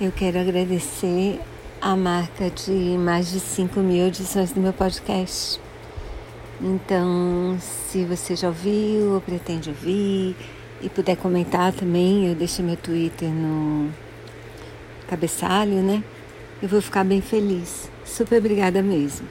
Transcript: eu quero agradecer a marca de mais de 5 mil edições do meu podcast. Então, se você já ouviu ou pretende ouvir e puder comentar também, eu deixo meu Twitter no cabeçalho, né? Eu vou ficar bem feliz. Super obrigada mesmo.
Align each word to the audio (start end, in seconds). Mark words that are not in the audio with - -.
eu 0.00 0.10
quero 0.10 0.40
agradecer 0.40 1.40
a 1.80 1.94
marca 1.94 2.50
de 2.50 2.72
mais 2.98 3.30
de 3.30 3.38
5 3.38 3.78
mil 3.78 4.08
edições 4.08 4.50
do 4.50 4.60
meu 4.60 4.72
podcast. 4.72 5.60
Então, 6.60 7.56
se 7.60 8.04
você 8.04 8.34
já 8.34 8.48
ouviu 8.48 9.14
ou 9.14 9.20
pretende 9.20 9.68
ouvir 9.70 10.34
e 10.80 10.88
puder 10.88 11.16
comentar 11.16 11.72
também, 11.72 12.26
eu 12.26 12.34
deixo 12.34 12.62
meu 12.62 12.76
Twitter 12.76 13.28
no 13.28 13.88
cabeçalho, 15.08 15.82
né? 15.82 16.02
Eu 16.60 16.68
vou 16.68 16.80
ficar 16.80 17.04
bem 17.04 17.20
feliz. 17.20 17.88
Super 18.04 18.38
obrigada 18.38 18.82
mesmo. 18.82 19.28